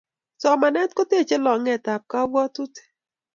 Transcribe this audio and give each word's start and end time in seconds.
somanet 0.41 0.91
kotechei 0.97 1.43
longet 1.45 1.85
ap 1.93 2.03
kapwatutik 2.11 2.87